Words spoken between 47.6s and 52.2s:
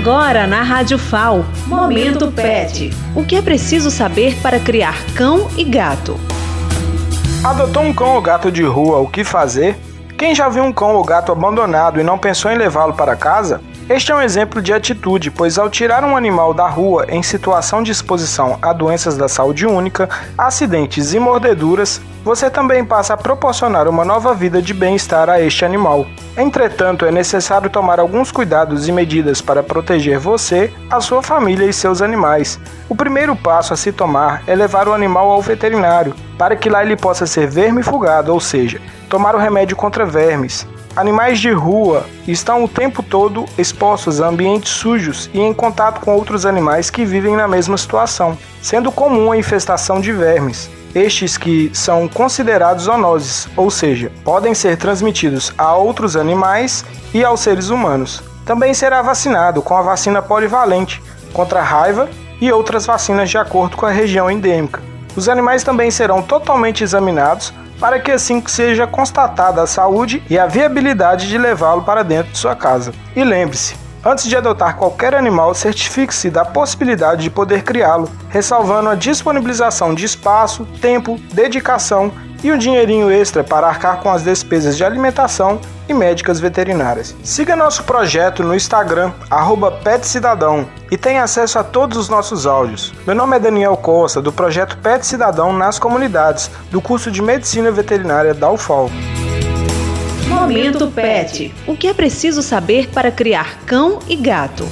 situação, sendo comum a infestação de vermes. Estes que são